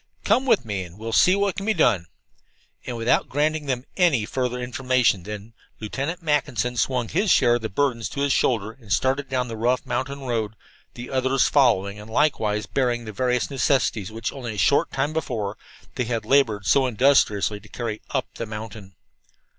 [0.23, 2.07] "Come with me and we'll see what can be done."
[2.87, 7.69] And without granting them any further information then, Lieutenant Mackinson swung his share of the
[7.69, 10.55] burdens to his shoulder and started down the rough mountain road,
[10.95, 15.55] the others following, and likewise bearing the various necessities which, only a short time before,
[15.93, 18.95] they had labored so industriously to carry up the mountain.